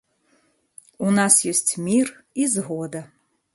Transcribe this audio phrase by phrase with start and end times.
[1.09, 2.07] У нас ёсць мір
[2.41, 3.07] і згода.